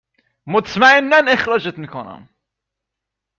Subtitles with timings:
[0.47, 2.29] !مطمئناً اخراجت می کنم